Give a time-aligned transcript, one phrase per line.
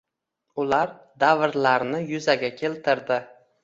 [0.63, 0.87] Ular
[1.25, 3.25] davrlarni yuzaga keltirdi